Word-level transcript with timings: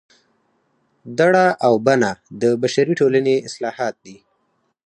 دړه 1.19 1.45
او 1.65 1.73
بنه 1.85 2.11
د 2.41 2.43
بشري 2.61 2.93
ټولنې 2.99 3.35
اصطلاحات 3.47 3.95
دي 4.05 4.17